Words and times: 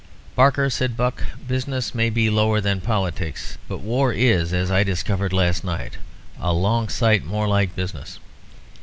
"Barker," 0.35 0.71
said 0.71 0.97
Buck, 0.97 1.21
"business 1.47 1.93
may 1.93 2.09
be 2.09 2.31
lower 2.31 2.59
than 2.59 2.81
politics, 2.81 3.59
but 3.67 3.81
war 3.81 4.11
is, 4.11 4.51
as 4.51 4.71
I 4.71 4.81
discovered 4.83 5.31
last 5.31 5.63
night, 5.63 5.97
a 6.39 6.53
long 6.53 6.89
sight 6.89 7.23
more 7.23 7.47
like 7.47 7.75
business. 7.75 8.17